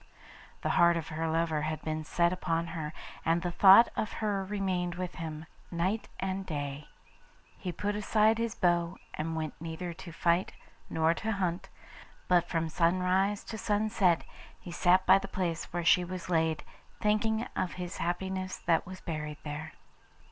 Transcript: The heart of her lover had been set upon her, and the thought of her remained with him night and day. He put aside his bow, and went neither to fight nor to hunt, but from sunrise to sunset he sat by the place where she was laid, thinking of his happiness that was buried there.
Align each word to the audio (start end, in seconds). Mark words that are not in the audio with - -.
The 0.63 0.69
heart 0.81 0.97
of 0.97 1.09
her 1.09 1.27
lover 1.27 1.61
had 1.61 1.79
been 1.83 2.03
set 2.03 2.33
upon 2.33 2.65
her, 2.73 2.91
and 3.23 3.43
the 3.43 3.51
thought 3.51 3.87
of 3.95 4.13
her 4.13 4.43
remained 4.43 4.95
with 4.95 5.13
him 5.21 5.45
night 5.69 6.09
and 6.19 6.43
day. 6.43 6.87
He 7.59 7.71
put 7.71 7.95
aside 7.95 8.39
his 8.39 8.55
bow, 8.55 8.97
and 9.13 9.35
went 9.35 9.53
neither 9.61 9.93
to 9.93 10.11
fight 10.11 10.53
nor 10.89 11.13
to 11.13 11.33
hunt, 11.33 11.69
but 12.27 12.49
from 12.49 12.67
sunrise 12.67 13.43
to 13.43 13.59
sunset 13.59 14.23
he 14.59 14.71
sat 14.71 15.05
by 15.05 15.19
the 15.19 15.27
place 15.27 15.65
where 15.71 15.85
she 15.85 16.03
was 16.03 16.29
laid, 16.31 16.63
thinking 16.99 17.45
of 17.55 17.73
his 17.73 17.97
happiness 17.97 18.57
that 18.57 18.87
was 18.87 19.01
buried 19.01 19.37
there. 19.43 19.73